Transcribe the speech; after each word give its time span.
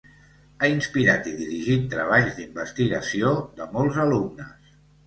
Ha 0.61 0.69
inspirat 0.75 1.29
i 1.33 1.35
dirigit 1.43 1.85
treballs 1.93 2.35
d'investigació 2.41 3.39
de 3.63 3.71
molts 3.79 4.05
alumnes. 4.09 4.79